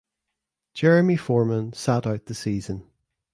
[0.73, 2.89] Jeremy Forman sat out the season.